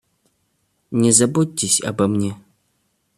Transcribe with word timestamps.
Не 0.91 1.11
заботьтесь 1.11 1.79
обо 1.83 2.07
мне. 2.07 2.33